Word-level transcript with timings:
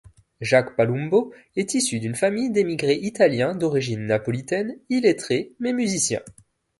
Jacques 0.39 0.75
Palumbo 0.75 1.31
est 1.55 1.75
issu 1.75 1.99
d’une 1.99 2.15
famille 2.15 2.49
d’émigrés 2.49 2.97
italiens 3.03 3.53
d’origine 3.53 4.07
napolitaine, 4.07 4.79
illettrés, 4.89 5.53
mais 5.59 5.73
musiciens. 5.73 6.23